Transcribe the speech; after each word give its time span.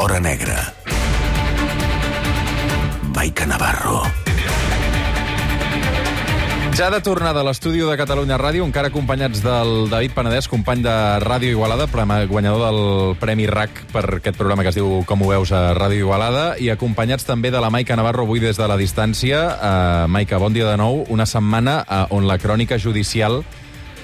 l'hora 0.00 0.18
negra. 0.18 0.56
Maica 3.14 3.44
Navarro. 3.44 4.00
Ja 6.72 6.88
de 6.88 7.02
tornada 7.04 7.42
a 7.42 7.44
l'estudi 7.44 7.82
de 7.84 7.96
Catalunya 8.00 8.38
Ràdio, 8.40 8.64
encara 8.64 8.88
acompanyats 8.88 9.42
del 9.44 9.90
David 9.92 10.14
Penedès, 10.16 10.48
company 10.48 10.80
de 10.86 10.96
Ràdio 11.20 11.52
Igualada, 11.52 11.84
guanyador 12.32 12.64
del 12.64 12.80
Premi 13.20 13.44
RAC 13.44 13.84
per 13.92 14.06
aquest 14.22 14.40
programa 14.40 14.64
que 14.64 14.72
es 14.72 14.80
diu 14.80 15.02
Com 15.04 15.20
ho 15.20 15.28
veus 15.34 15.52
a 15.52 15.74
Ràdio 15.76 16.06
Igualada, 16.06 16.54
i 16.56 16.72
acompanyats 16.72 17.28
també 17.28 17.52
de 17.52 17.60
la 17.60 17.68
Maica 17.68 17.98
Navarro 18.00 18.24
avui 18.24 18.40
des 18.40 18.56
de 18.56 18.68
la 18.72 18.80
distància. 18.80 19.42
Uh, 19.52 20.08
Maica, 20.08 20.40
bon 20.40 20.56
dia 20.56 20.70
de 20.70 20.80
nou. 20.80 21.04
Una 21.12 21.28
setmana 21.28 21.82
uh, 21.84 22.06
on 22.16 22.24
la 22.24 22.40
crònica 22.40 22.80
judicial 22.80 23.42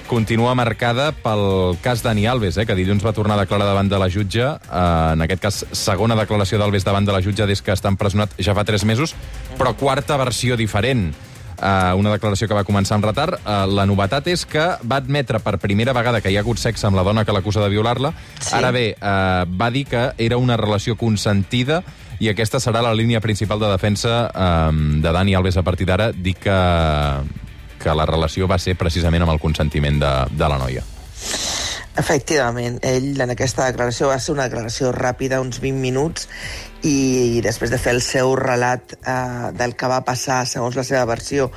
continua 0.07 0.55
marcada 0.55 1.11
pel 1.11 1.77
cas 1.83 2.01
Dani 2.01 2.25
Alves, 2.27 2.57
eh, 2.57 2.65
que 2.65 2.75
dilluns 2.75 3.03
va 3.05 3.13
tornar 3.13 3.35
a 3.37 3.43
declarar 3.43 3.67
davant 3.67 3.89
de 3.91 3.99
la 3.99 4.09
jutge. 4.09 4.43
Uh, 4.43 5.13
en 5.13 5.23
aquest 5.27 5.43
cas, 5.43 5.61
segona 5.75 6.17
declaració 6.17 6.57
d'Alves 6.57 6.87
davant 6.87 7.05
de 7.05 7.13
la 7.13 7.21
jutge 7.21 7.45
des 7.45 7.61
que 7.61 7.75
està 7.75 7.91
empresonat 7.91 8.33
ja 8.39 8.55
fa 8.57 8.65
tres 8.65 8.87
mesos, 8.87 9.13
però 9.59 9.75
quarta 9.77 10.17
versió 10.17 10.57
diferent 10.57 11.11
uh, 11.61 11.93
una 11.99 12.13
declaració 12.15 12.47
que 12.47 12.57
va 12.57 12.65
començar 12.67 12.97
amb 12.97 13.07
retard. 13.09 13.37
Uh, 13.43 13.65
la 13.69 13.85
novetat 13.89 14.27
és 14.31 14.45
que 14.49 14.65
va 14.81 15.01
admetre 15.01 15.41
per 15.43 15.57
primera 15.61 15.93
vegada 15.97 16.21
que 16.21 16.31
hi 16.31 16.39
ha 16.39 16.43
hagut 16.45 16.61
sexe 16.61 16.87
amb 16.87 16.97
la 16.97 17.05
dona 17.07 17.25
que 17.25 17.35
l'acusa 17.35 17.63
de 17.63 17.69
violar-la. 17.73 18.13
Sí. 18.39 18.55
Ara 18.57 18.71
bé, 18.75 18.89
uh, 18.97 19.45
va 19.47 19.71
dir 19.73 19.85
que 19.91 20.09
era 20.17 20.39
una 20.41 20.57
relació 20.57 20.97
consentida 20.97 21.83
i 22.19 22.31
aquesta 22.31 22.61
serà 22.63 22.81
la 22.81 22.95
línia 22.97 23.21
principal 23.21 23.59
de 23.61 23.69
defensa 23.69 24.23
um, 24.33 25.01
de 25.03 25.11
Dani 25.13 25.35
Alves 25.37 25.57
a 25.57 25.63
partir 25.63 25.85
d'ara, 25.85 26.09
dir 26.11 26.33
que, 26.33 26.55
que 27.81 27.95
la 27.95 28.05
relació 28.09 28.47
va 28.47 28.59
ser 28.59 28.77
precisament 28.79 29.25
amb 29.25 29.35
el 29.35 29.43
consentiment 29.43 29.99
de, 30.01 30.13
de 30.31 30.49
la 30.49 30.59
noia. 30.61 30.83
Efectivament, 31.97 32.77
ell 32.85 33.17
en 33.23 33.31
aquesta 33.33 33.65
declaració 33.65 34.11
va 34.11 34.19
ser 34.21 34.35
una 34.35 34.45
declaració 34.45 34.91
ràpida, 34.93 35.39
uns 35.41 35.57
20 35.63 35.81
minuts, 35.81 36.27
i 36.85 37.41
després 37.41 37.73
de 37.73 37.79
fer 37.81 37.95
el 37.95 38.03
seu 38.05 38.35
relat 38.37 38.93
eh, 38.99 39.15
del 39.57 39.73
que 39.73 39.89
va 39.89 40.03
passar, 40.05 40.43
segons 40.45 40.77
la 40.77 40.85
seva 40.85 41.07
versió, 41.09 41.49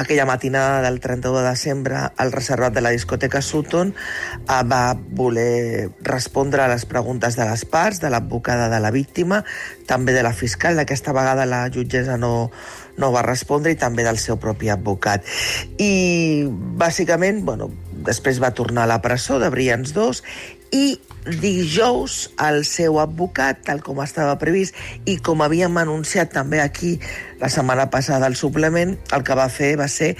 aquella 0.00 0.24
matinada 0.24 0.80
del 0.82 0.98
31 0.98 1.42
de 1.42 1.48
desembre 1.48 1.96
al 2.16 2.32
reservat 2.32 2.72
de 2.72 2.80
la 2.80 2.90
discoteca 2.90 3.42
Sutton, 3.42 3.92
eh, 3.92 4.62
va 4.64 4.96
voler 4.96 5.90
respondre 6.00 6.62
a 6.62 6.68
les 6.72 6.86
preguntes 6.88 7.36
de 7.36 7.44
les 7.44 7.64
parts, 7.64 8.00
de 8.00 8.10
l'advocada 8.10 8.70
de 8.72 8.80
la 8.80 8.90
víctima, 8.90 9.44
també 9.86 10.16
de 10.16 10.22
la 10.24 10.32
fiscal. 10.32 10.78
Aquesta 10.78 11.12
vegada 11.12 11.44
la 11.46 11.66
jutgessa 11.68 12.16
no, 12.16 12.50
no 12.96 13.12
va 13.12 13.26
respondre 13.26 13.72
i 13.72 13.78
també 13.78 14.06
del 14.06 14.18
seu 14.18 14.40
propi 14.40 14.72
advocat. 14.72 15.28
I, 15.76 16.48
bàsicament, 16.80 17.44
bueno, 17.44 17.68
després 18.00 18.40
va 18.40 18.54
tornar 18.56 18.88
a 18.88 18.94
la 18.94 19.02
presó 19.04 19.38
de 19.38 19.52
Brians 19.52 19.92
2 19.92 20.24
i 20.72 21.00
dijous 21.26 22.30
el 22.40 22.62
seu 22.64 22.98
advocat, 23.02 23.60
tal 23.66 23.82
com 23.84 24.00
estava 24.02 24.38
previst 24.40 24.76
i 25.08 25.18
com 25.20 25.42
havíem 25.44 25.76
anunciat 25.80 26.32
també 26.32 26.62
aquí 26.62 26.94
la 27.40 27.50
setmana 27.52 27.90
passada 27.92 28.26
al 28.26 28.36
suplement, 28.40 28.96
el 29.12 29.24
que 29.26 29.36
va 29.36 29.48
fer 29.52 29.74
va 29.80 29.88
ser 29.88 30.14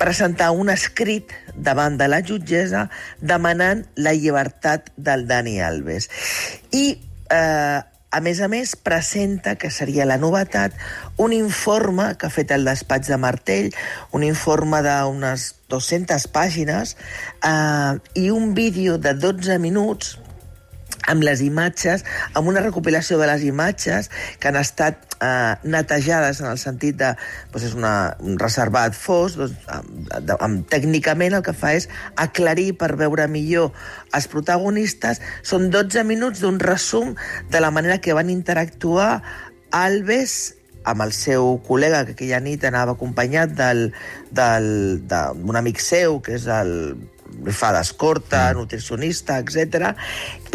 presentar 0.00 0.50
un 0.52 0.72
escrit 0.72 1.32
davant 1.54 1.96
de 2.00 2.08
la 2.10 2.20
jutgessa 2.24 2.88
demanant 3.20 3.86
la 3.96 4.12
llibertat 4.12 4.92
del 4.96 5.26
Dani 5.30 5.60
Alves. 5.62 6.10
I 6.72 6.84
eh, 7.32 7.80
a 8.12 8.20
més 8.20 8.42
a 8.44 8.48
més, 8.52 8.74
presenta, 8.76 9.56
que 9.56 9.70
seria 9.72 10.04
la 10.04 10.18
novetat, 10.20 10.76
un 11.16 11.32
informe 11.32 12.10
que 12.20 12.28
ha 12.28 12.34
fet 12.34 12.52
el 12.52 12.68
despatx 12.68 13.08
de 13.08 13.16
Martell, 13.16 13.70
un 14.12 14.26
informe 14.26 14.82
d'unes 14.84 15.48
200 15.72 16.26
pàgines 16.34 16.92
eh, 17.48 17.94
i 18.20 18.28
un 18.30 18.52
vídeo 18.54 18.98
de 19.00 19.14
12 19.16 19.56
minuts 19.64 20.18
amb 21.08 21.24
les 21.26 21.42
imatges, 21.42 22.04
amb 22.34 22.48
una 22.48 22.62
recopilació 22.62 23.18
de 23.18 23.28
les 23.30 23.44
imatges 23.46 24.10
que 24.38 24.50
han 24.50 24.58
estat 24.60 25.16
eh, 25.18 25.54
netejades 25.64 26.42
en 26.42 26.50
el 26.52 26.60
sentit 26.62 26.98
de... 27.00 27.12
Doncs 27.52 27.68
és 27.70 27.76
una, 27.78 27.94
un 28.22 28.38
reservat 28.40 28.96
fos, 28.96 29.36
doncs, 29.40 29.58
amb, 29.72 30.34
amb, 30.38 30.64
tècnicament 30.72 31.38
el 31.38 31.44
que 31.46 31.56
fa 31.56 31.74
és 31.78 31.88
aclarir 32.20 32.72
per 32.80 32.92
veure 33.00 33.28
millor 33.30 33.72
els 34.14 34.28
protagonistes. 34.32 35.22
Són 35.42 35.70
12 35.74 36.06
minuts 36.08 36.44
d'un 36.44 36.60
resum 36.62 37.16
de 37.50 37.62
la 37.62 37.72
manera 37.74 38.00
que 38.02 38.16
van 38.16 38.32
interactuar 38.32 39.14
Alves 39.72 40.54
amb 40.84 41.04
el 41.04 41.12
seu 41.14 41.60
col·lega, 41.66 42.02
que 42.04 42.16
aquella 42.16 42.40
nit 42.42 42.64
anava 42.66 42.96
acompanyat 42.96 43.54
d'un 43.54 45.56
amic 45.56 45.80
seu, 45.80 46.18
que 46.20 46.34
és 46.36 46.48
el 46.50 46.72
li 47.44 47.54
fa 47.56 47.72
d'escorta, 47.74 48.48
mm. 48.50 48.60
nutricionista, 48.60 49.40
etc. 49.42 49.92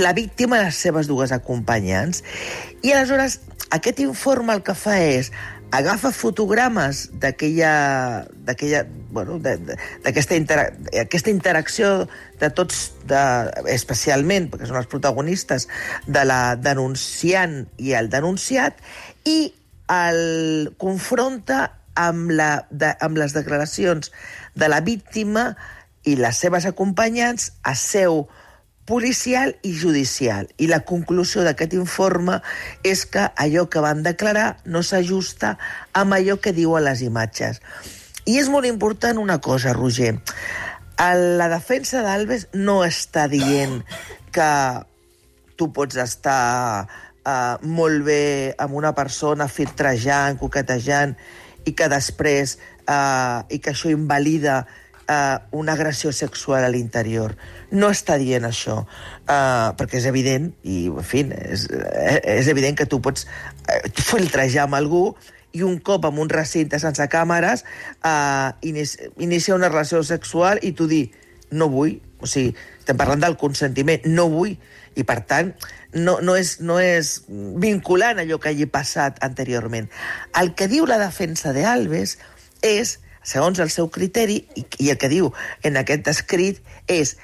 La 0.01 0.13
víctima 0.17 0.61
i 0.61 0.67
les 0.67 0.79
seves 0.87 1.09
dues 1.09 1.33
acompanyants. 1.35 2.23
I 2.83 2.93
aleshores 2.93 3.41
aquest 3.75 4.01
informe 4.03 4.55
el 4.55 4.63
que 4.63 4.75
fa 4.77 4.97
és 5.03 5.31
agafa 5.75 6.13
fotogrames 6.15 7.09
d'aquella 7.19 8.23
d'aquella 8.47 8.85
bueno, 9.11 9.35
d'aquesta 9.43 10.37
intera 10.39 10.69
aquesta 11.01 11.29
interacció 11.33 12.07
de 12.39 12.49
tots 12.55 12.93
de, 13.09 13.19
especialment 13.73 14.47
perquè 14.51 14.69
són 14.69 14.79
els 14.79 14.87
protagonistes 14.87 15.67
de 16.07 16.23
la 16.23 16.55
denunciant 16.55 17.65
i 17.83 17.91
el 17.99 18.07
denunciat 18.13 18.79
i 19.27 19.51
el 19.91 20.71
confronta 20.79 21.65
amb, 21.97 22.31
la, 22.31 22.67
de, 22.69 22.93
amb 23.01 23.17
les 23.19 23.33
declaracions 23.35 24.11
de 24.55 24.69
la 24.69 24.79
víctima 24.85 25.49
i 26.07 26.15
les 26.15 26.39
seves 26.39 26.65
acompanyants 26.65 27.51
a 27.67 27.75
seu 27.75 28.25
policial 28.87 29.51
i 29.67 29.73
judicial. 29.75 30.47
I 30.57 30.69
la 30.71 30.79
conclusió 30.87 31.43
d'aquest 31.43 31.75
informe 31.75 32.39
és 32.87 33.03
que 33.11 33.27
allò 33.35 33.67
que 33.67 33.83
van 33.83 34.05
declarar 34.05 34.61
no 34.63 34.81
s'ajusta 34.81 35.57
amb 35.91 36.15
allò 36.15 36.39
que 36.39 36.55
diuen 36.55 36.87
les 36.87 37.03
imatges. 37.03 37.59
I 38.23 38.39
és 38.39 38.47
molt 38.51 38.65
important 38.65 39.19
una 39.19 39.41
cosa, 39.43 39.75
Roger. 39.75 40.15
La 40.97 41.49
defensa 41.51 42.01
d'Alves 42.01 42.47
no 42.55 42.79
està 42.87 43.27
dient 43.29 43.83
que 44.33 44.51
tu 45.59 45.67
pots 45.75 45.99
estar 45.99 46.87
uh, 46.87 47.55
molt 47.61 48.07
bé 48.07 48.55
amb 48.57 48.79
una 48.79 48.93
persona 48.95 49.49
filtrejant, 49.51 50.39
coquetejant, 50.39 51.15
i 51.67 51.75
que 51.75 51.91
després, 51.91 52.55
uh, 52.87 53.43
i 53.51 53.59
que 53.59 53.73
això 53.75 53.91
invalida 53.91 54.61
eh, 55.07 55.37
una 55.51 55.73
agressió 55.73 56.11
sexual 56.11 56.63
a 56.63 56.69
l'interior. 56.69 57.35
No 57.71 57.89
està 57.93 58.17
dient 58.19 58.45
això, 58.47 58.81
eh, 59.27 59.69
perquè 59.79 60.01
és 60.01 60.07
evident, 60.09 60.51
i 60.63 60.87
en 60.87 61.03
fi, 61.03 61.25
és, 61.27 61.67
eh, 61.71 62.21
és 62.37 62.47
evident 62.47 62.77
que 62.77 62.85
tu 62.85 63.01
pots 63.01 63.27
eh, 63.67 63.81
filtrejar 63.95 64.67
amb 64.67 64.79
algú 64.79 65.15
i 65.53 65.63
un 65.63 65.79
cop 65.79 66.05
amb 66.05 66.19
un 66.19 66.29
recinte 66.29 66.79
sense 66.79 67.07
càmeres 67.09 67.63
eh, 68.03 68.51
inici, 68.61 69.09
iniciar 69.23 69.57
una 69.57 69.71
relació 69.71 70.03
sexual 70.03 70.59
i 70.61 70.73
tu 70.73 70.87
dir, 70.87 71.07
no 71.51 71.69
vull, 71.71 71.97
o 72.19 72.27
sigui, 72.27 72.53
estem 72.79 72.97
parlant 72.99 73.23
del 73.23 73.37
consentiment, 73.39 74.03
no 74.11 74.27
vull, 74.29 74.57
i 74.97 75.03
per 75.05 75.21
tant 75.29 75.51
no, 75.93 76.17
no, 76.25 76.35
és, 76.35 76.57
no 76.65 76.79
és 76.81 77.21
vinculant 77.61 78.19
allò 78.19 78.39
que 78.41 78.51
hagi 78.51 78.67
passat 78.69 79.21
anteriorment. 79.25 79.87
El 80.37 80.53
que 80.57 80.67
diu 80.71 80.87
la 80.89 80.97
defensa 81.01 81.53
d'Alves 81.55 82.17
és 82.65 82.97
segons 83.27 83.59
el 83.59 83.71
seu 83.73 83.89
criteri, 83.91 84.41
i, 84.55 84.63
i 84.85 84.91
el 84.93 84.99
que 85.01 85.11
diu 85.11 85.31
en 85.67 85.79
aquest 85.79 86.07
escrit 86.13 86.61
és 86.87 87.17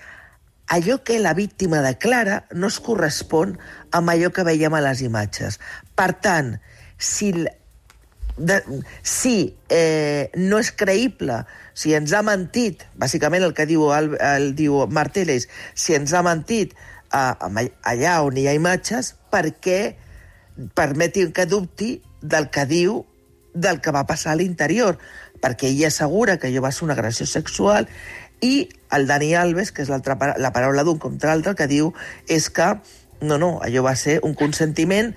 allò 0.73 0.99
que 1.03 1.19
la 1.19 1.33
víctima 1.33 1.81
declara 1.83 2.43
no 2.51 2.67
es 2.67 2.79
correspon 2.83 3.57
amb 3.91 4.11
allò 4.11 4.31
que 4.35 4.45
veiem 4.47 4.73
a 4.73 4.81
les 4.83 5.03
imatges. 5.05 5.59
Per 5.95 6.11
tant, 6.23 6.55
si, 6.97 7.31
de, 8.37 8.59
si 9.01 9.35
eh, 9.69 10.31
no 10.35 10.59
és 10.63 10.71
creïble, 10.75 11.43
si 11.73 11.93
ens 11.97 12.13
ha 12.13 12.23
mentit, 12.25 12.87
bàsicament 12.99 13.45
el 13.47 13.55
que 13.57 13.67
diu, 13.69 13.89
el, 13.95 14.13
el, 14.19 14.51
diu 14.57 14.83
Martel 14.87 15.33
és, 15.35 15.47
si 15.75 15.95
ens 15.97 16.13
ha 16.13 16.23
mentit 16.25 16.75
eh, 16.75 17.67
allà 17.93 18.19
on 18.25 18.39
hi 18.39 18.47
ha 18.47 18.57
imatges, 18.57 19.15
perquè 19.33 19.95
permeti 20.77 21.25
que 21.33 21.47
dubti 21.49 21.95
del 22.21 22.49
que 22.53 22.67
diu 22.69 23.01
del 23.53 23.81
que 23.81 23.93
va 23.93 24.07
passar 24.09 24.33
a 24.33 24.39
l'interior 24.39 24.97
perquè 25.43 25.69
ella 25.69 25.89
assegura 25.91 26.37
que 26.39 26.49
allò 26.49 26.63
va 26.63 26.71
ser 26.71 26.85
una 26.87 26.95
agressió 26.97 27.27
sexual 27.27 27.87
i 28.43 28.69
el 28.91 29.07
Dani 29.07 29.33
Alves, 29.39 29.71
que 29.71 29.83
és 29.83 29.91
la 29.91 30.51
paraula 30.51 30.83
d'un 30.83 30.99
contra 30.99 31.31
l'altre, 31.31 31.55
que 31.55 31.67
diu 31.67 31.93
és 32.27 32.49
que 32.51 32.73
no, 33.23 33.37
no, 33.39 33.57
allò 33.63 33.83
va 33.85 33.95
ser 33.95 34.19
un 34.27 34.35
consentiment 34.35 35.13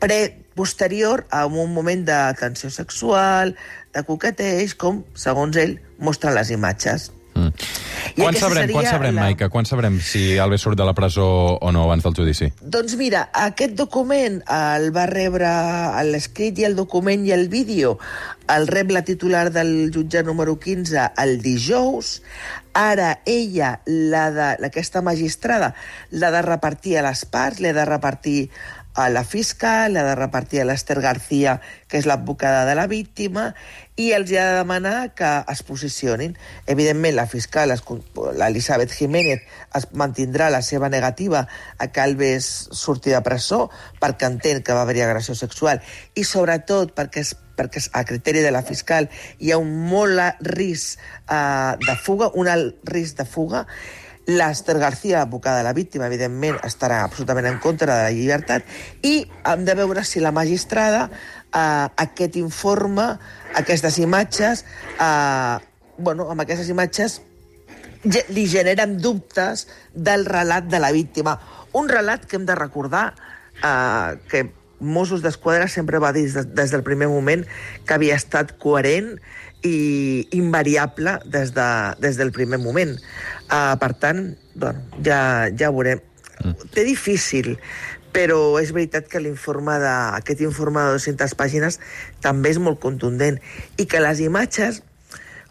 pre 0.00 0.38
posterior 0.56 1.26
a 1.30 1.44
un 1.46 1.72
moment 1.72 2.04
de 2.04 2.18
tensió 2.40 2.70
sexual, 2.72 3.54
de 3.92 4.02
coqueteig, 4.08 4.74
com, 4.80 5.02
segons 5.14 5.56
ell, 5.60 5.78
mostren 6.00 6.34
les 6.36 6.50
imatges. 6.52 7.10
Mm. 7.36 7.52
Quan 8.16 8.36
sabrem, 8.36 8.70
quan 8.74 8.86
sabrem, 8.86 9.16
la... 9.16 9.28
Maica? 9.28 9.48
Quan 9.52 9.68
sabrem 9.68 9.98
si 10.04 10.38
Alves 10.42 10.64
surt 10.64 10.78
de 10.78 10.86
la 10.86 10.94
presó 10.96 11.26
o 11.56 11.72
no 11.72 11.84
abans 11.86 12.04
del 12.04 12.16
judici? 12.16 12.50
Doncs 12.60 12.96
mira, 13.00 13.26
aquest 13.46 13.76
document 13.78 14.40
el 14.52 14.90
va 14.94 15.06
rebre 15.10 15.50
l'escrit 16.08 16.60
i 16.60 16.68
el 16.68 16.76
document 16.78 17.26
i 17.26 17.34
el 17.36 17.48
vídeo 17.52 17.96
el 18.52 18.66
rep 18.66 18.90
la 18.90 19.02
titular 19.02 19.50
del 19.52 19.90
jutge 19.94 20.22
número 20.22 20.58
15 20.58 21.12
el 21.22 21.40
dijous. 21.42 22.20
Ara 22.74 23.20
ella, 23.26 23.80
la 23.86 24.30
de, 24.32 24.66
aquesta 24.66 25.02
magistrada, 25.04 25.74
l'ha 26.10 26.30
de 26.32 26.40
repartir 26.42 26.96
a 26.98 27.04
les 27.04 27.24
parts, 27.28 27.60
l'ha 27.60 27.74
de 27.76 27.84
repartir 27.84 28.38
a 28.94 29.08
la 29.10 29.24
fiscal, 29.24 29.96
ha 29.96 30.04
de 30.04 30.14
repartir 30.14 30.60
a 30.60 30.66
l'Ester 30.68 31.00
García, 31.00 31.60
que 31.88 31.96
és 32.00 32.06
l'advocada 32.08 32.66
de 32.68 32.74
la 32.76 32.86
víctima, 32.90 33.52
i 33.96 34.10
els 34.16 34.32
ha 34.36 34.44
de 34.50 34.58
demanar 34.60 35.12
que 35.16 35.30
es 35.52 35.62
posicionin. 35.64 36.36
Evidentment, 36.66 37.16
la 37.16 37.26
fiscal, 37.26 37.72
l'Elisabet 37.72 38.92
Jiménez, 38.92 39.44
es 39.74 39.88
mantindrà 39.92 40.50
la 40.50 40.62
seva 40.62 40.88
negativa 40.92 41.46
a 41.78 41.88
que 41.92 42.04
Alves 42.04 42.50
surti 42.72 43.12
de 43.12 43.22
presó 43.24 43.68
perquè 44.00 44.28
entén 44.28 44.62
que 44.64 44.76
va 44.76 44.84
haver-hi 44.84 45.04
agressió 45.06 45.36
sexual 45.38 45.80
i, 46.14 46.24
sobretot, 46.24 46.92
perquè 46.96 47.24
es 47.24 47.36
perquè 47.52 47.82
a 47.92 48.04
criteri 48.08 48.40
de 48.40 48.50
la 48.50 48.62
fiscal 48.64 49.10
hi 49.38 49.52
ha 49.52 49.58
un 49.60 49.74
molt 49.88 50.40
risc 50.56 51.00
uh, 51.28 51.76
de 51.76 51.96
fuga, 52.00 52.30
un 52.34 52.48
alt 52.48 52.80
risc 52.88 53.20
de 53.20 53.26
fuga, 53.28 53.66
L'Ester 54.38 54.78
García, 54.78 55.22
advocada 55.22 55.58
de 55.58 55.66
la 55.66 55.72
víctima, 55.72 56.06
evidentment, 56.06 56.58
estarà 56.66 57.02
absolutament 57.04 57.48
en 57.50 57.58
contra 57.62 57.96
de 57.96 58.06
la 58.06 58.14
llibertat 58.14 58.66
i 59.06 59.26
hem 59.48 59.66
de 59.66 59.76
veure 59.78 60.04
si 60.04 60.22
la 60.22 60.32
magistrada 60.34 61.08
eh, 61.08 61.88
aquest 62.04 62.38
informe, 62.40 63.08
aquestes 63.58 63.98
imatges, 63.98 64.64
eh, 64.98 65.58
bueno, 65.98 66.30
amb 66.30 66.44
aquestes 66.44 66.70
imatges 66.72 67.20
li 68.02 68.46
generen 68.50 68.96
dubtes 68.98 69.68
del 69.94 70.26
relat 70.26 70.66
de 70.70 70.80
la 70.82 70.90
víctima. 70.90 71.36
Un 71.72 71.88
relat 71.88 72.26
que 72.26 72.36
hem 72.36 72.46
de 72.46 72.56
recordar 72.58 73.12
eh, 73.62 74.18
que 74.28 74.50
Mossos 74.82 75.22
d'Esquadra 75.22 75.68
sempre 75.70 76.00
va 76.02 76.10
dir 76.12 76.26
des, 76.26 76.48
des 76.54 76.72
del 76.74 76.82
primer 76.82 77.06
moment 77.08 77.44
que 77.86 77.94
havia 77.94 78.18
estat 78.18 78.56
coherent 78.58 79.14
i 79.62 80.28
invariable 80.34 81.18
des, 81.24 81.52
de, 81.54 81.68
des 82.02 82.18
del 82.18 82.32
primer 82.34 82.58
moment. 82.58 82.96
Uh, 83.46 83.74
per 83.80 83.92
tant, 84.02 84.24
bueno, 84.54 84.82
ja, 85.04 85.48
ja 85.58 85.70
veurem. 85.70 86.02
Mm. 86.42 86.70
Té 86.74 86.84
difícil, 86.88 87.54
però 88.12 88.58
és 88.60 88.72
veritat 88.74 89.08
que 89.08 89.22
l'informe 89.22 89.78
de, 89.80 89.94
aquest 90.18 90.42
informe 90.44 90.82
de 90.84 90.98
200 90.98 91.36
pàgines 91.38 91.78
també 92.24 92.52
és 92.52 92.60
molt 92.60 92.80
contundent 92.82 93.38
i 93.80 93.86
que 93.88 94.02
les 94.02 94.20
imatges, 94.24 94.82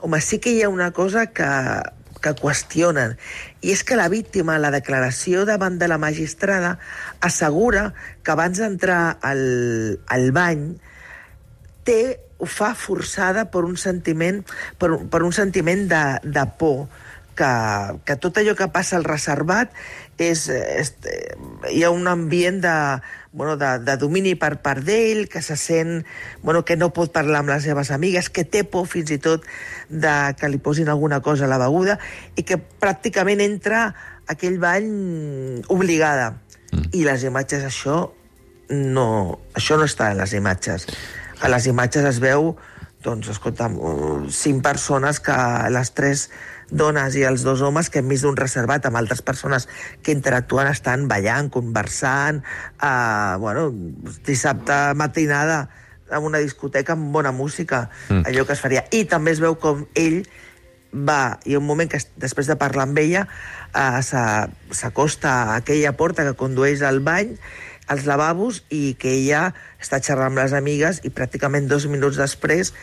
home, 0.01 0.21
sí 0.21 0.41
que 0.41 0.53
hi 0.53 0.61
ha 0.65 0.69
una 0.69 0.91
cosa 0.93 1.25
que, 1.33 1.49
que 2.21 2.35
qüestionen, 2.37 3.17
i 3.65 3.73
és 3.73 3.83
que 3.83 3.97
la 3.97 4.09
víctima, 4.13 4.59
la 4.61 4.71
declaració 4.73 5.45
davant 5.49 5.79
de 5.81 5.89
la 5.89 5.97
magistrada, 6.01 6.77
assegura 7.19 7.91
que 8.21 8.33
abans 8.33 8.61
d'entrar 8.61 9.17
al, 9.25 9.41
al 10.07 10.31
bany 10.35 10.67
té 11.87 12.01
ho 12.41 12.49
fa 12.49 12.73
forçada 12.73 13.45
per 13.53 13.63
un 13.67 13.77
sentiment, 13.77 14.41
per, 14.81 14.95
per 15.13 15.21
un 15.21 15.33
sentiment 15.35 15.85
de, 15.91 16.03
de 16.25 16.45
por, 16.57 16.88
que, 17.38 17.51
que 18.05 18.15
tot 18.19 18.38
allò 18.38 18.55
que 18.57 18.67
passa 18.73 18.97
al 18.97 19.05
reservat 19.07 19.71
és, 20.21 20.43
és, 20.51 20.91
hi 21.71 21.83
ha 21.85 21.91
un 21.93 22.07
ambient 22.09 22.59
de, 22.61 22.75
bueno, 23.31 23.55
de, 23.61 23.71
de 23.85 23.95
domini 24.01 24.33
per 24.38 24.55
part 24.65 24.83
d'ell, 24.85 25.27
que 25.31 25.41
se 25.41 25.57
sent 25.57 26.03
bueno, 26.43 26.63
que 26.65 26.77
no 26.77 26.91
pot 26.93 27.13
parlar 27.13 27.41
amb 27.41 27.53
les 27.53 27.65
seves 27.65 27.93
amigues, 27.95 28.29
que 28.29 28.45
té 28.45 28.63
por 28.65 28.89
fins 28.91 29.13
i 29.13 29.19
tot 29.21 29.47
de 29.89 30.15
que 30.38 30.49
li 30.51 30.61
posin 30.61 30.91
alguna 30.91 31.21
cosa 31.21 31.47
a 31.47 31.51
la 31.51 31.61
beguda 31.61 31.97
i 32.35 32.45
que 32.45 32.59
pràcticament 32.59 33.41
entra 33.41 33.88
aquell 34.29 34.59
bany 34.61 34.91
obligada. 35.69 36.35
Mm. 36.71 36.91
I 36.95 37.07
les 37.07 37.25
imatges, 37.27 37.65
això 37.67 38.03
no, 38.71 39.07
això 39.57 39.75
no 39.79 39.88
està 39.89 40.13
en 40.13 40.21
les 40.21 40.38
imatges 40.38 40.88
a 41.41 41.49
les 41.49 41.67
imatges 41.67 42.05
es 42.05 42.21
veu 42.21 42.55
doncs, 43.01 43.31
escolta, 43.33 43.67
cinc 44.29 44.61
persones 44.63 45.19
que 45.25 45.35
les 45.73 45.89
tres 45.97 46.27
dones 46.69 47.15
i 47.17 47.25
els 47.25 47.43
dos 47.43 47.63
homes 47.65 47.89
que 47.89 47.99
hem 47.99 48.11
vist 48.13 48.27
d'un 48.27 48.38
reservat 48.38 48.85
amb 48.85 48.99
altres 48.99 49.23
persones 49.25 49.67
que 50.05 50.13
interactuen 50.13 50.69
estan 50.69 51.07
ballant, 51.09 51.49
conversant, 51.49 52.43
eh, 52.77 53.35
bueno, 53.41 53.71
dissabte 54.25 54.93
matinada 54.95 55.67
en 56.11 56.29
una 56.29 56.39
discoteca 56.43 56.93
amb 56.93 57.11
bona 57.11 57.31
música, 57.31 57.89
mm. 58.09 58.23
allò 58.27 58.45
que 58.45 58.53
es 58.53 58.61
faria. 58.61 58.85
I 58.91 59.05
també 59.09 59.33
es 59.33 59.41
veu 59.41 59.57
com 59.59 59.85
ell 59.95 60.21
va, 60.93 61.39
i 61.47 61.55
un 61.55 61.65
moment 61.65 61.89
que 61.89 61.99
després 62.19 62.49
de 62.51 62.57
parlar 62.59 62.85
amb 62.85 62.99
ella 63.01 63.25
eh, 63.73 64.01
s'acosta 64.03 65.33
a 65.33 65.59
aquella 65.61 65.95
porta 65.97 66.27
que 66.27 66.38
condueix 66.38 66.83
al 66.85 67.01
bany 67.03 67.35
als 67.91 68.07
lavabos 68.07 68.63
i 68.71 68.95
que 68.99 69.11
ella 69.19 69.51
està 69.81 69.99
xerrant 69.99 70.31
amb 70.31 70.41
les 70.41 70.55
amigues 70.57 71.01
i 71.07 71.11
pràcticament 71.11 71.67
dos 71.67 71.88
minuts 71.91 72.19
després 72.21 72.73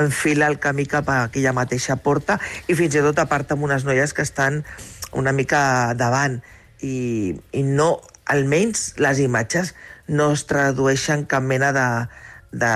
enfila 0.00 0.48
el 0.50 0.58
camí 0.62 0.86
cap 0.90 1.08
a 1.10 1.24
aquella 1.26 1.54
mateixa 1.56 1.98
porta 2.02 2.38
i 2.66 2.76
fins 2.78 2.96
i 2.96 3.04
tot 3.04 3.18
aparta 3.22 3.54
amb 3.54 3.66
unes 3.68 3.86
noies 3.86 4.14
que 4.16 4.26
estan 4.26 4.64
una 5.12 5.34
mica 5.36 5.94
davant 5.98 6.40
i, 6.82 7.34
i 7.52 7.62
no, 7.66 7.92
almenys 8.30 8.94
les 9.02 9.20
imatges 9.22 9.74
no 10.08 10.32
es 10.34 10.46
tradueixen 10.50 11.26
cap 11.30 11.44
mena 11.46 11.70
de, 11.76 11.88
de, 12.52 12.74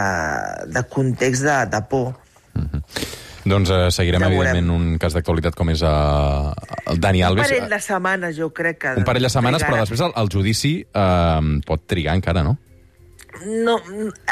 de 0.70 0.84
context 0.90 1.42
de, 1.46 1.58
de 1.72 1.82
por. 1.90 2.14
Mm 2.54 2.68
-hmm. 2.70 3.03
Doncs 3.44 3.70
uh, 3.70 3.86
seguirem, 3.92 4.24
ja 4.24 4.30
evidentment, 4.32 4.70
un 4.72 5.00
cas 5.00 5.16
d'actualitat 5.16 5.56
com 5.58 5.68
és 5.72 5.82
uh, 5.84 6.52
el 6.90 7.00
Dani 7.00 7.24
Alves. 7.26 7.44
Un 7.44 7.56
parell 7.58 7.72
de 7.74 7.80
setmanes, 7.84 8.36
jo 8.38 8.50
crec 8.56 8.80
que... 8.86 8.94
Un 9.00 9.08
parell 9.08 9.26
de 9.26 9.32
setmanes, 9.32 9.60
trigarà. 9.60 9.80
però 9.80 9.84
després 9.84 10.04
el, 10.06 10.14
el 10.22 10.30
judici 10.32 10.76
uh, 10.88 11.40
pot 11.68 11.84
trigar 11.90 12.16
encara, 12.16 12.44
no? 12.46 12.56
No, 13.42 13.74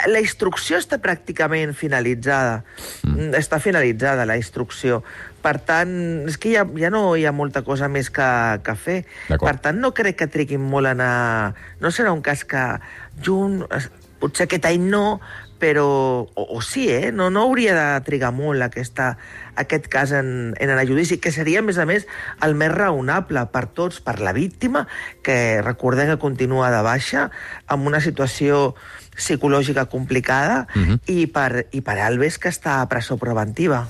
la 0.07 0.21
instrucció 0.23 0.79
està 0.79 0.99
pràcticament 1.03 1.75
finalitzada. 1.77 2.61
Mm. 3.03 3.33
Està 3.39 3.59
finalitzada, 3.63 4.27
la 4.29 4.37
instrucció. 4.39 5.01
Per 5.43 5.57
tant, 5.67 5.91
és 6.31 6.39
que 6.39 6.53
ja, 6.55 6.63
ja 6.79 6.91
no 6.95 7.03
hi 7.19 7.27
ha 7.27 7.35
molta 7.35 7.65
cosa 7.67 7.91
més 7.91 8.13
que, 8.15 8.29
que 8.63 8.77
fer. 8.79 8.99
Per 9.33 9.57
tant, 9.65 9.81
no 9.83 9.91
crec 9.97 10.21
que 10.23 10.31
triguin 10.31 10.63
molt 10.63 10.93
a 10.93 10.95
anar... 10.95 11.17
No 11.83 11.91
serà 11.91 12.15
un 12.15 12.23
cas 12.25 12.47
que 12.49 12.63
junt... 13.25 13.65
Potser 14.23 14.47
aquest 14.47 14.69
any 14.69 14.85
no, 14.87 15.19
però... 15.63 16.27
O, 16.35 16.43
o 16.59 16.61
sí, 16.61 16.89
eh? 16.91 17.13
No, 17.15 17.31
no 17.31 17.47
hauria 17.47 17.77
de 17.77 17.87
trigar 18.03 18.33
molt 18.35 18.67
aquesta, 18.67 19.13
aquest 19.55 19.87
cas 19.93 20.11
en, 20.19 20.57
en 20.59 20.73
el 20.75 20.83
judici, 20.89 21.21
que 21.23 21.31
seria, 21.31 21.63
a 21.63 21.67
més 21.67 21.79
a 21.79 21.87
més, 21.87 22.09
el 22.43 22.57
més 22.59 22.75
raonable 22.75 23.45
per 23.55 23.69
tots, 23.71 24.01
per 24.03 24.19
la 24.19 24.35
víctima, 24.35 24.89
que 25.23 25.63
recordem 25.63 26.11
que 26.11 26.19
continua 26.19 26.73
de 26.75 26.83
baixa, 26.83 27.29
amb 27.71 27.87
una 27.87 28.03
situació 28.03 28.73
psicològica 29.15 29.87
complicada, 29.87 30.67
uh 30.75 30.79
mhm. 30.79 30.91
-huh. 30.91 31.01
i, 31.07 31.27
per, 31.31 31.67
i 31.71 31.81
per 31.81 31.99
Alves, 32.01 32.39
que 32.43 32.51
està 32.51 32.81
a 32.81 32.89
presó 32.89 33.17
preventiva. 33.17 33.87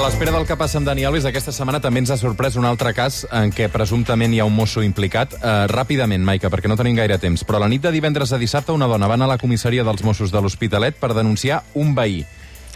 A 0.00 0.04
l'espera 0.06 0.32
del 0.32 0.46
que 0.48 0.56
passa 0.56 0.78
amb 0.78 0.86
Dani 0.88 1.02
Alves, 1.04 1.26
aquesta 1.28 1.52
setmana 1.52 1.76
també 1.84 2.00
ens 2.00 2.08
ha 2.08 2.16
sorprès 2.16 2.54
un 2.56 2.64
altre 2.64 2.94
cas 2.96 3.18
en 3.36 3.50
què 3.52 3.66
presumptament 3.68 4.32
hi 4.32 4.38
ha 4.40 4.46
un 4.48 4.54
mosso 4.56 4.80
implicat. 4.80 5.34
Uh, 5.36 5.66
ràpidament, 5.68 6.22
Maica, 6.24 6.48
perquè 6.48 6.70
no 6.72 6.76
tenim 6.80 6.96
gaire 6.96 7.18
temps, 7.20 7.42
però 7.44 7.58
la 7.60 7.68
nit 7.68 7.82
de 7.84 7.92
divendres 7.92 8.32
a 8.32 8.38
dissabte 8.40 8.72
una 8.72 8.88
dona 8.88 9.10
va 9.10 9.18
anar 9.18 9.26
a 9.28 9.32
la 9.34 9.36
comissaria 9.42 9.84
dels 9.84 10.00
Mossos 10.00 10.32
de 10.32 10.40
l'Hospitalet 10.40 10.96
per 10.96 11.10
denunciar 11.12 11.58
un 11.76 11.92
veí. 11.98 12.22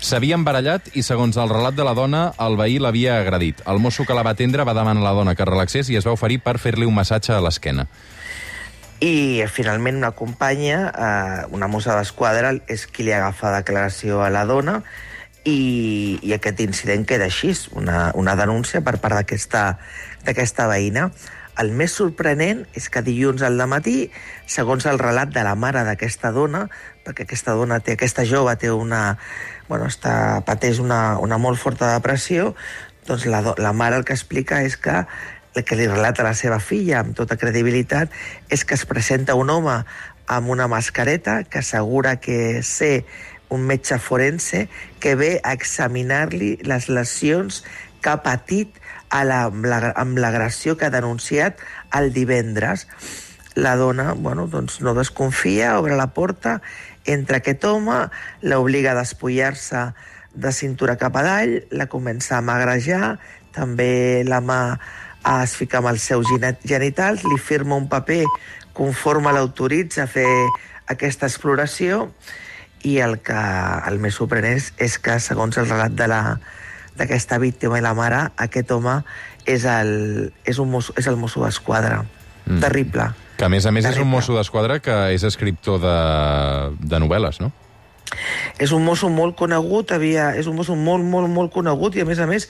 S'havia 0.05 0.37
embarallat 0.37 0.91
i, 0.93 1.01
segons 1.01 1.39
el 1.41 1.49
relat 1.49 1.79
de 1.79 1.87
la 1.89 1.95
dona, 1.97 2.27
el 2.45 2.59
veí 2.61 2.77
l'havia 2.77 3.17
agredit. 3.23 3.65
El 3.73 3.81
mosso 3.81 4.05
que 4.05 4.19
la 4.21 4.27
va 4.27 4.37
atendre 4.37 4.69
va 4.69 4.77
demanar 4.77 5.01
a 5.01 5.09
la 5.09 5.15
dona 5.17 5.35
que 5.35 5.49
relaxés 5.49 5.89
i 5.89 5.97
es 5.97 6.05
va 6.05 6.13
oferir 6.13 6.43
per 6.45 6.59
fer-li 6.61 6.85
un 6.85 6.93
massatge 6.99 7.33
a 7.33 7.41
l'esquena. 7.41 7.89
I 9.01 9.49
finalment 9.49 9.97
una 10.03 10.13
companya, 10.13 10.85
eh, 10.93 11.49
una 11.57 11.73
mossa 11.73 11.97
d'esquadra, 11.97 12.53
és 12.69 12.85
qui 12.85 13.09
li 13.09 13.17
agafa 13.17 13.57
declaració 13.57 14.21
a 14.21 14.29
la 14.29 14.45
dona 14.45 14.83
i, 15.45 16.19
i 16.23 16.33
aquest 16.35 16.61
incident 16.65 17.05
queda 17.09 17.29
així, 17.29 17.53
una, 17.77 18.11
una 18.17 18.35
denúncia 18.37 18.83
per 18.85 18.97
part 19.03 19.21
d'aquesta 19.21 20.69
veïna. 20.71 21.11
El 21.61 21.71
més 21.71 21.93
sorprenent 21.95 22.65
és 22.75 22.89
que 22.91 23.05
dilluns 23.07 23.45
al 23.47 23.61
matí, 23.71 24.09
segons 24.51 24.89
el 24.91 24.99
relat 24.99 25.31
de 25.31 25.45
la 25.47 25.55
mare 25.55 25.85
d'aquesta 25.87 26.33
dona, 26.35 26.65
perquè 27.07 27.29
aquesta 27.29 27.55
dona 27.55 27.79
té, 27.79 27.95
aquesta 27.95 28.25
jove 28.27 28.57
té 28.59 28.73
una, 28.75 29.19
bueno, 29.69 29.87
està, 29.87 30.43
pateix 30.47 30.81
una, 30.83 31.21
una 31.23 31.39
molt 31.39 31.61
forta 31.63 31.93
depressió, 31.93 32.55
doncs 33.07 33.29
la, 33.31 33.45
la 33.61 33.73
mare 33.77 34.01
el 34.01 34.05
que 34.09 34.17
explica 34.17 34.65
és 34.65 34.77
que 34.81 35.05
el 35.55 35.63
que 35.63 35.77
li 35.79 35.87
relata 35.87 36.25
la 36.27 36.35
seva 36.35 36.59
filla 36.59 36.99
amb 37.05 37.15
tota 37.15 37.37
credibilitat 37.39 38.11
és 38.51 38.65
que 38.65 38.75
es 38.75 38.83
presenta 38.91 39.37
un 39.39 39.53
home 39.53 39.77
amb 40.27 40.49
una 40.51 40.67
mascareta 40.67 41.45
que 41.45 41.61
assegura 41.61 42.17
que 42.17 42.63
sé 42.63 43.05
un 43.51 43.67
metge 43.69 43.99
forense 43.99 44.69
que 45.01 45.15
ve 45.15 45.41
a 45.43 45.53
examinar-li 45.53 46.57
les 46.65 46.89
lesions 46.89 47.63
que 48.01 48.13
ha 48.13 48.23
patit 48.25 48.81
a 49.09 49.23
la, 49.25 49.45
amb 49.97 50.19
l'agressió 50.19 50.77
que 50.77 50.89
ha 50.89 50.95
denunciat 50.95 51.61
el 51.95 52.13
divendres. 52.13 52.87
La 53.55 53.77
dona 53.79 54.13
bueno, 54.19 54.49
doncs 54.51 54.81
no 54.83 54.95
desconfia, 54.97 55.79
obre 55.79 55.97
la 55.97 56.11
porta, 56.17 56.59
entra 57.05 57.39
aquest 57.39 57.65
home, 57.69 58.09
l'obliga 58.43 58.93
a 58.93 58.99
despullar-se 58.99 59.87
de 60.35 60.53
cintura 60.53 60.99
cap 60.99 61.17
a 61.17 61.23
dalt, 61.23 61.71
la 61.71 61.87
comença 61.87 62.37
a 62.37 62.45
magrejar, 62.45 63.17
també 63.55 64.25
la 64.27 64.41
mà 64.43 64.61
es 65.45 65.55
fica 65.57 65.79
amb 65.79 65.93
els 65.93 66.03
seus 66.03 66.29
genitals, 66.67 67.23
li 67.25 67.39
firma 67.39 67.79
un 67.79 67.87
paper 67.89 68.25
conforme 68.75 69.33
l'autoritza 69.33 70.05
a 70.05 70.11
fer 70.11 70.29
aquesta 70.91 71.31
exploració 71.31 72.11
i 72.85 72.99
el 73.01 73.19
que 73.25 73.41
el 73.89 73.99
més 74.03 74.19
sorprenent 74.21 74.59
és, 74.61 74.71
és 74.79 74.99
que, 75.01 75.19
segons 75.23 75.57
el 75.61 75.69
relat 75.71 75.97
de 75.97 76.09
la 76.11 76.21
d'aquesta 76.95 77.41
víctima 77.43 77.81
i 77.81 77.83
la 77.83 77.95
mare, 77.97 78.21
aquest 78.39 78.71
home 78.71 79.01
és 79.51 79.65
el, 79.67 80.31
és 80.47 80.61
un 80.63 80.71
mosso, 80.71 80.95
és 81.01 81.09
el 81.11 81.17
mosso 81.19 81.43
d'esquadra. 81.43 82.05
Mm. 82.45 82.61
Terrible. 82.63 83.09
Que, 83.35 83.49
a 83.49 83.51
més 83.51 83.67
a 83.67 83.73
més, 83.75 83.83
és 83.83 83.97
un 83.97 84.05
Terrible. 84.05 84.11
mosso 84.13 84.37
d'esquadra 84.37 84.79
que 84.85 84.95
és 85.17 85.25
escriptor 85.27 85.81
de, 85.83 85.97
de 86.79 87.01
novel·les, 87.03 87.41
no? 87.43 87.51
És 88.63 88.71
un 88.73 88.85
mosso 88.85 89.09
molt 89.11 89.35
conegut, 89.37 89.91
havia, 89.93 90.31
és 90.39 90.47
un 90.47 90.55
mosso 90.57 90.77
molt, 90.79 91.05
molt, 91.05 91.29
molt 91.33 91.53
conegut 91.53 91.97
i, 91.97 92.03
a 92.05 92.07
més 92.07 92.21
a 92.23 92.27
més, 92.31 92.49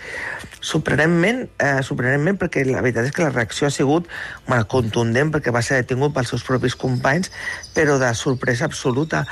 sorprenentment, 0.64 1.46
eh, 1.60 1.80
sorprenentment 1.84 2.38
perquè 2.40 2.64
la 2.68 2.82
veritat 2.84 3.08
és 3.08 3.12
que 3.16 3.24
la 3.24 3.30
reacció 3.32 3.66
ha 3.68 3.72
sigut 3.72 4.08
bueno, 4.46 4.66
contundent 4.68 5.32
perquè 5.32 5.52
va 5.54 5.62
ser 5.64 5.80
detingut 5.82 6.14
pels 6.16 6.28
seus 6.32 6.44
propis 6.44 6.76
companys, 6.76 7.30
però 7.76 7.98
de 8.00 8.10
sorpresa 8.14 8.64
absoluta. 8.68 9.24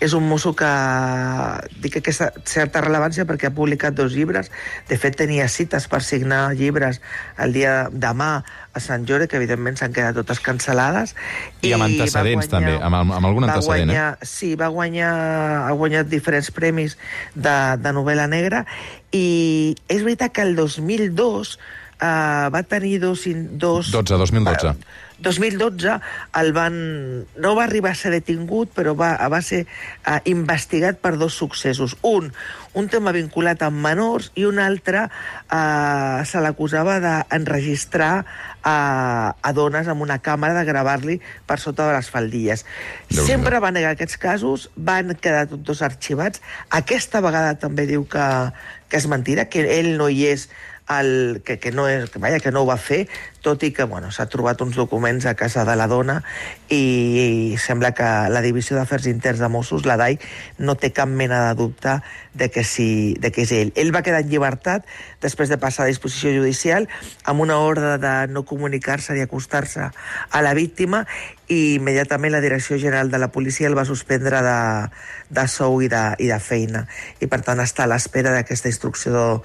És 0.00 0.14
un 0.14 0.26
mosso 0.28 0.54
que 0.58 0.70
dic 1.82 1.98
aquesta 2.00 2.32
certa 2.46 2.82
rellevància 2.84 3.26
perquè 3.28 3.50
ha 3.50 3.54
publicat 3.54 3.94
dos 3.96 4.14
llibres. 4.14 4.50
De 4.88 4.98
fet, 4.98 5.16
tenia 5.18 5.48
cites 5.48 5.88
per 5.90 6.02
signar 6.02 6.52
llibres 6.54 7.00
el 7.42 7.54
dia 7.56 7.86
demà 7.92 8.44
a 8.76 8.80
Sant 8.82 9.06
Jordi, 9.08 9.26
que 9.30 9.38
evidentment 9.40 9.78
s'han 9.80 9.94
quedat 9.96 10.18
totes 10.18 10.42
cancel·lades. 10.44 11.14
I 11.64 11.72
amb 11.72 11.86
va 11.86 11.88
antecedents, 11.88 12.50
també, 12.52 12.74
amb- 12.76 13.14
amb 13.16 13.24
algun 13.24 13.46
antecedent, 13.48 13.90
eh? 13.90 13.94
guanyar, 13.94 14.08
Sí, 14.26 14.54
va 14.54 14.68
guanyar, 14.68 15.12
guanyat 15.80 16.10
diferents 16.10 16.50
premis 16.54 16.96
de, 17.34 17.56
de 17.80 17.94
novel·la 17.96 18.26
negra 18.30 18.64
i 19.14 19.74
és 19.88 20.02
veritat 20.02 20.34
que 20.34 20.44
el 20.46 20.56
2002 20.58 21.56
eh, 22.00 22.46
va 22.52 22.62
tenir 22.68 22.98
dos... 23.00 23.26
dos 23.56 23.92
12, 23.92 24.20
2012. 24.26 24.72
Eh, 24.72 25.05
2012 25.18 25.96
el 26.40 26.52
van, 26.52 26.76
no 27.40 27.54
va 27.56 27.64
arribar 27.64 27.92
a 27.92 27.98
ser 27.98 28.12
detingut, 28.12 28.72
però 28.76 28.92
va, 28.98 29.14
va 29.32 29.40
ser 29.44 29.64
eh, 29.64 30.18
investigat 30.28 31.00
per 31.00 31.16
dos 31.16 31.34
successos. 31.38 31.96
Un, 32.06 32.28
un 32.76 32.90
tema 32.92 33.14
vinculat 33.16 33.62
amb 33.64 33.80
menors 33.86 34.30
i 34.36 34.44
un 34.48 34.60
altre 34.60 35.06
eh, 35.06 36.20
se 36.28 36.42
l'acusava 36.44 36.98
d'enregistrar 37.00 38.12
a, 38.66 38.76
a 39.40 39.52
dones 39.56 39.88
amb 39.88 40.04
una 40.04 40.18
càmera, 40.20 40.58
de 40.58 40.66
gravar-li 40.68 41.20
per 41.48 41.58
sota 41.62 41.88
de 41.88 41.96
les 41.96 42.12
faldilles. 42.12 42.66
Déu-n'hi-do. 43.08 43.26
Sempre 43.30 43.60
va 43.62 43.72
negar 43.72 43.94
aquests 43.96 44.20
casos, 44.20 44.68
van 44.76 45.14
quedar 45.16 45.46
tots 45.50 45.64
dos 45.64 45.84
arxivats. 45.86 46.42
Aquesta 46.74 47.22
vegada 47.24 47.56
també 47.62 47.86
diu 47.88 48.04
que, 48.10 48.26
que 48.90 49.00
és 49.00 49.08
mentira, 49.08 49.48
que 49.48 49.64
ell 49.78 49.94
no 49.96 50.10
hi 50.12 50.26
és 50.34 50.50
el, 50.88 51.42
que, 51.44 51.58
que, 51.58 51.72
no 51.72 51.88
és, 51.88 52.10
que, 52.10 52.20
vaja, 52.22 52.38
que 52.40 52.52
no 52.54 52.62
ho 52.62 52.68
va 52.68 52.76
fer, 52.78 53.06
tot 53.42 53.62
i 53.66 53.72
que 53.74 53.84
bueno, 53.86 54.10
s'ha 54.14 54.26
trobat 54.30 54.60
uns 54.62 54.76
documents 54.78 55.26
a 55.26 55.34
casa 55.38 55.64
de 55.66 55.74
la 55.78 55.86
dona 55.90 56.16
i, 56.68 56.78
i 57.52 57.58
sembla 57.62 57.92
que 57.94 58.06
la 58.32 58.42
Divisió 58.42 58.76
d'Afers 58.78 59.06
Interns 59.10 59.42
de 59.42 59.50
Mossos, 59.50 59.86
la 59.86 59.98
DAI, 59.98 60.18
no 60.58 60.74
té 60.78 60.90
cap 60.94 61.10
mena 61.10 61.44
de 61.48 61.54
dubte 61.58 61.98
de 62.34 62.50
que, 62.50 62.64
sí, 62.64 63.14
de 63.22 63.30
que 63.32 63.46
és 63.46 63.54
ell. 63.54 63.72
Ell 63.78 63.94
va 63.94 64.02
quedar 64.06 64.22
en 64.24 64.30
llibertat 64.30 64.86
després 65.22 65.50
de 65.50 65.58
passar 65.62 65.86
a 65.86 65.90
disposició 65.90 66.34
judicial 66.34 66.90
amb 67.24 67.42
una 67.46 67.58
ordre 67.62 67.96
de 68.02 68.14
no 68.30 68.44
comunicar-se 68.46 69.14
ni 69.14 69.24
acostar-se 69.24 69.90
a 69.90 70.42
la 70.42 70.54
víctima 70.54 71.06
i 71.48 71.76
immediatament 71.76 72.34
la 72.34 72.42
Direcció 72.42 72.78
General 72.78 73.10
de 73.10 73.20
la 73.22 73.30
Policia 73.34 73.68
el 73.68 73.76
va 73.78 73.86
suspendre 73.86 74.42
de, 74.42 74.58
de 75.30 75.46
sou 75.50 75.78
i 75.82 75.90
de, 75.92 76.02
i 76.18 76.30
de 76.32 76.40
feina. 76.42 76.86
I 77.22 77.30
per 77.30 77.42
tant 77.46 77.62
està 77.62 77.84
a 77.86 77.90
l'espera 77.92 78.34
d'aquesta 78.34 78.72
instrucció 78.72 79.42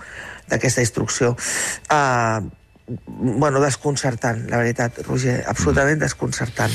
d'aquesta 0.52 0.82
instrucció. 0.84 1.36
Uh, 1.88 2.44
bueno, 3.08 3.62
desconcertant, 3.64 4.44
la 4.52 4.60
veritat, 4.60 5.00
Roger, 5.08 5.38
absolutament 5.48 6.02
desconcertant. 6.02 6.74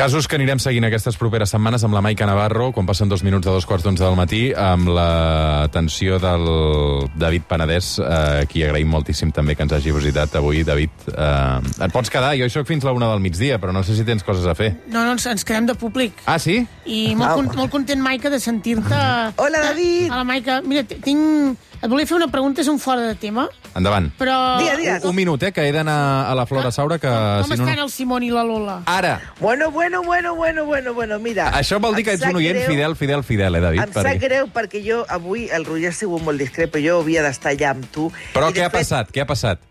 Casos 0.00 0.24
que 0.24 0.38
anirem 0.38 0.56
seguint 0.56 0.86
aquestes 0.86 1.18
properes 1.20 1.50
setmanes 1.52 1.82
amb 1.84 1.92
la 1.92 2.00
Maica 2.00 2.24
Navarro, 2.24 2.70
quan 2.72 2.86
passen 2.88 3.10
dos 3.10 3.20
minuts 3.20 3.44
de 3.44 3.52
dos 3.52 3.66
quarts 3.68 3.84
d'onze 3.84 4.00
del 4.00 4.14
matí, 4.16 4.38
amb 4.56 4.88
l'atenció 4.96 6.16
del 6.22 6.46
David 7.20 7.44
Penedès, 7.50 7.90
eh, 8.00 8.46
qui 8.48 8.64
agraïm 8.64 8.88
moltíssim 8.88 9.28
també 9.36 9.52
que 9.58 9.66
ens 9.66 9.74
hagi 9.76 9.92
visitat 9.92 10.38
avui. 10.40 10.62
David, 10.64 11.04
eh, 11.12 11.84
et 11.84 11.92
pots 11.92 12.08
quedar? 12.08 12.32
Jo 12.40 12.48
hi 12.48 12.54
soc 12.56 12.64
fins 12.72 12.88
la 12.88 12.96
una 12.96 13.10
del 13.12 13.20
migdia, 13.20 13.60
però 13.60 13.76
no 13.76 13.84
sé 13.84 13.92
si 13.94 14.08
tens 14.08 14.24
coses 14.24 14.48
a 14.48 14.54
fer. 14.56 14.70
No, 14.88 15.04
no, 15.04 15.12
ens, 15.18 15.26
ens 15.28 15.44
quedem 15.44 15.68
de 15.68 15.76
públic. 15.76 16.16
Ah, 16.24 16.38
sí? 16.40 16.62
I 16.86 17.14
molt, 17.14 17.30
Ah. 17.30 17.34
con, 17.34 17.52
molt 17.60 17.70
content, 17.70 18.00
Maica, 18.00 18.30
de 18.32 18.40
sentir-te... 18.40 19.04
Hola, 19.36 19.60
David! 19.68 20.12
Hola, 20.14 20.24
Maica. 20.24 20.62
Mira, 20.64 20.82
tinc... 20.88 21.58
Et 21.80 21.88
volia 21.88 22.04
fer 22.04 22.16
una 22.18 22.26
pregunta, 22.28 22.60
és 22.60 22.68
un 22.68 22.76
fora 22.78 23.00
de 23.06 23.14
tema, 23.16 23.46
Endavant. 23.74 24.10
però... 24.18 24.34
Digues, 24.60 24.76
digues. 24.78 25.02
Un, 25.04 25.10
un 25.10 25.16
minut, 25.16 25.42
eh, 25.42 25.52
que 25.56 25.62
he 25.64 25.72
d'anar 25.72 26.26
a 26.28 26.34
la 26.36 26.44
Flora 26.44 26.68
Saura, 26.70 26.98
que... 27.00 27.08
Com 27.08 27.46
si 27.48 27.56
no, 27.56 27.64
estan 27.64 27.76
no... 27.80 27.84
el 27.86 27.90
Simón 27.90 28.22
i 28.22 28.28
la 28.30 28.42
Lola? 28.44 28.82
Ara! 28.84 29.14
Bueno, 29.40 29.70
bueno, 29.70 30.02
bueno, 30.02 30.34
bueno, 30.36 30.66
bueno, 30.66 30.92
bueno, 30.92 31.18
mira... 31.18 31.46
Això 31.56 31.78
vol 31.80 31.96
dir 31.96 32.04
que 32.04 32.12
ets 32.18 32.26
un 32.28 32.36
oient 32.36 32.58
greu- 32.58 32.68
fidel, 32.68 32.96
fidel, 33.00 33.24
fidel, 33.24 33.56
eh, 33.56 33.62
David? 33.64 33.80
Em 33.86 33.94
sap 33.96 34.20
greu 34.20 34.50
perquè 34.52 34.82
jo 34.84 35.06
avui 35.08 35.48
el 35.48 35.64
Roger 35.64 35.88
ha 35.88 35.96
sigut 35.96 36.20
molt 36.26 36.36
discret, 36.44 36.68
però 36.70 36.84
jo 36.84 37.00
havia 37.00 37.24
d'estar 37.24 37.54
allà 37.56 37.72
amb 37.72 37.88
tu. 37.94 38.10
Però 38.36 38.52
què 38.52 38.66
ha 38.66 38.68
fet, 38.68 38.82
passat? 38.82 39.10
Què 39.16 39.24
ha 39.24 39.28
passat? 39.32 39.64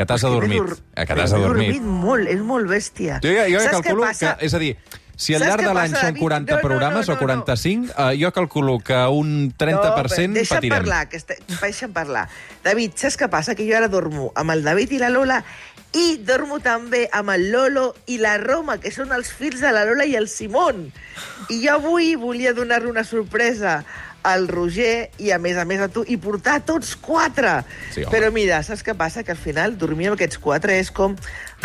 Que 0.00 0.06
t'has 0.08 0.24
adormit. 0.24 0.62
Eh, 0.96 1.04
Que 1.04 1.14
t'has 1.18 1.34
adormit. 1.36 1.74
dormit 1.74 1.82
molt, 1.84 2.28
és 2.32 2.40
molt 2.40 2.64
bèstia. 2.70 3.20
Jo, 3.20 3.28
ja, 3.36 3.44
jo 3.50 3.58
ja 3.60 3.66
Saps 3.68 3.82
què 3.82 3.90
calculo 3.90 4.06
passa? 4.08 4.36
que... 4.38 4.46
És 4.48 4.54
a 4.56 4.60
dir, 4.62 4.72
si 5.20 5.34
al 5.36 5.42
llarg 5.44 5.66
de 5.66 5.72
l'any 5.76 5.92
són 5.92 6.06
David? 6.14 6.22
40 6.22 6.50
No, 6.54 6.56
no, 6.56 6.62
programes 6.64 7.08
no, 7.08 7.14
no, 7.14 7.18
o 7.18 7.20
45, 7.20 7.92
eh, 7.92 8.14
jo 8.22 8.30
calculo 8.32 8.78
que 8.80 8.96
un 9.12 9.34
30% 9.52 9.76
no, 9.76 9.90
però 9.98 10.14
deixa'm 10.16 10.56
patirem. 10.56 10.78
parlar, 10.78 11.02
que 11.12 11.18
este... 11.20 11.36
deixa'm 11.60 11.92
parlar. 11.92 12.24
David, 12.64 12.96
saps 12.96 13.18
què 13.20 13.28
passa? 13.28 13.54
Que 13.58 13.66
jo 13.68 13.76
ara 13.76 13.90
dormo 13.92 14.30
amb 14.34 14.56
el 14.56 14.64
David 14.64 14.96
i 14.96 15.02
la 15.02 15.10
Lola 15.12 15.42
i 15.92 16.20
dormo 16.22 16.60
també 16.62 17.08
amb 17.12 17.32
el 17.34 17.48
Lolo 17.50 17.88
i 18.06 18.16
la 18.22 18.36
Roma, 18.38 18.78
que 18.78 18.92
són 18.94 19.10
els 19.12 19.28
fills 19.34 19.58
de 19.60 19.72
la 19.74 19.82
Lola 19.88 20.06
i 20.06 20.14
el 20.16 20.28
Simón. 20.30 20.86
I 21.50 21.58
jo 21.64 21.72
avui 21.80 22.14
volia 22.14 22.52
donar-li 22.54 22.86
una 22.92 23.02
sorpresa 23.04 23.80
al 24.22 24.46
Roger 24.48 25.10
i, 25.18 25.32
a 25.34 25.38
més 25.42 25.56
a 25.58 25.64
més, 25.66 25.80
a 25.82 25.88
tu, 25.90 26.04
i 26.06 26.14
portar 26.20 26.60
tots 26.68 26.92
quatre. 26.94 27.56
Sí, 27.90 28.04
home. 28.04 28.12
Però 28.12 28.30
mira, 28.32 28.62
saps 28.62 28.84
què 28.86 28.94
passa? 28.94 29.24
Que 29.26 29.34
al 29.34 29.40
final 29.40 29.74
dormir 29.80 30.10
amb 30.12 30.18
aquests 30.20 30.38
quatre 30.38 30.78
és 30.78 30.92
com 30.94 31.16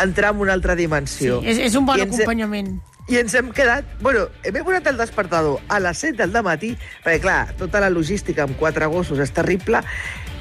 entrar 0.01 0.31
en 0.33 0.41
una 0.41 0.55
altra 0.57 0.73
dimensió. 0.79 1.41
És, 1.45 1.59
és 1.69 1.75
un 1.77 1.85
bon 1.85 1.99
I 1.99 2.07
ens- 2.07 2.15
acompanyament. 2.15 2.73
I 3.07 3.19
ens 3.21 3.35
hem 3.37 3.51
quedat... 3.53 3.85
Bueno, 4.01 4.27
m'he 4.51 4.63
posat 4.65 4.87
el 4.89 4.97
despertador 4.97 5.59
a 5.69 5.79
les 5.83 5.99
7 6.01 6.25
del 6.25 6.45
matí, 6.45 6.71
perquè, 7.03 7.19
clar, 7.21 7.41
tota 7.59 7.81
la 7.83 7.91
logística 7.93 8.45
amb 8.47 8.57
quatre 8.57 8.87
gossos 8.89 9.19
és 9.21 9.33
terrible, 9.35 9.83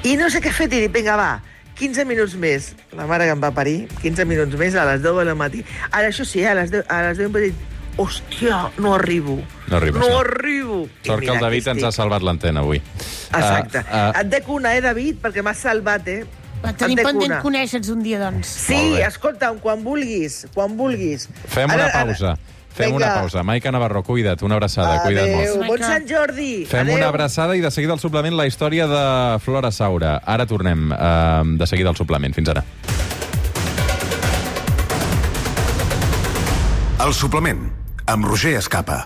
i 0.03 0.15
no 0.17 0.29
sé 0.33 0.41
què 0.41 0.53
fer, 0.53 0.67
i 0.69 0.73
dic, 0.73 0.89
vinga, 0.95 1.17
va, 1.19 1.29
15 1.75 2.05
minuts 2.07 2.35
més. 2.39 2.73
La 2.95 3.05
mare 3.09 3.27
que 3.27 3.35
em 3.35 3.41
va 3.43 3.51
parir, 3.53 3.85
15 4.01 4.25
minuts 4.25 4.57
més 4.57 4.75
a 4.79 4.85
les 4.87 5.01
10 5.03 5.23
del 5.27 5.35
matí. 5.37 5.63
Ara, 5.91 6.07
això 6.09 6.25
sí, 6.25 6.45
a 6.47 6.55
les 6.57 6.71
10, 6.73 6.85
a 6.89 7.01
les 7.09 7.19
10 7.19 7.27
em 7.29 7.35
va 7.35 7.43
dir, 7.43 7.53
hòstia, 8.01 8.61
no 8.81 8.93
arribo. 8.95 9.37
No 9.67 9.77
arribes, 9.77 10.01
No 10.01 10.09
no. 10.09 10.19
arribo. 10.23 10.79
Sort 11.03 11.23
que 11.23 11.31
el 11.35 11.39
David 11.39 11.67
ens 11.75 11.83
ha 11.83 11.91
salvat 11.95 12.23
l'antena 12.23 12.63
avui. 12.65 12.81
Exacte. 13.31 13.83
Uh, 13.85 14.09
uh, 14.09 14.19
Et 14.21 14.31
dec 14.31 14.49
una, 14.49 14.73
eh, 14.75 14.81
David, 14.83 15.21
perquè 15.23 15.43
m'has 15.45 15.61
salvat, 15.63 16.07
eh? 16.07 16.23
Va, 16.65 16.73
Tenim 16.73 16.97
pendent 17.03 17.39
conèixer-nos 17.41 17.89
un 17.93 18.01
dia, 18.03 18.19
doncs. 18.19 18.47
Sí, 18.47 18.75
bé. 18.95 19.05
escolta'm, 19.07 19.59
quan 19.59 19.83
vulguis, 19.83 20.47
quan 20.53 20.75
vulguis. 20.77 21.29
fem 21.47 21.69
Ara- 21.69 21.75
una 21.75 21.85
ara- 21.85 22.03
pausa. 22.05 22.37
Fem 22.75 22.91
Vinga. 22.91 22.97
una 23.05 23.13
pausa. 23.21 23.41
Maica 23.43 23.71
Navarro, 23.71 24.03
cuida't, 24.03 24.41
una 24.43 24.55
abraçada, 24.55 25.01
cuida't 25.03 25.23
Adéu, 25.29 25.37
molt. 25.55 25.67
bon 25.67 25.79
Maica. 25.79 25.87
Sant 25.87 26.09
Jordi. 26.09 26.65
Fem 26.65 26.81
Adéu. 26.81 26.95
una 26.97 27.07
abraçada 27.07 27.55
i 27.55 27.61
de 27.61 27.71
seguida 27.71 27.93
al 27.93 27.99
suplement 27.99 28.35
la 28.35 28.47
història 28.47 28.85
de 28.85 29.39
Flora 29.39 29.71
Saura. 29.71 30.17
Ara 30.25 30.45
tornem 30.45 30.91
eh, 30.91 31.41
de 31.55 31.67
seguida 31.67 31.87
al 31.89 31.95
suplement. 31.95 32.35
Fins 32.35 32.49
ara. 32.49 32.65
El 37.05 37.13
suplement, 37.13 37.71
amb 38.07 38.25
Roger 38.25 38.55
Escapa. 38.57 38.93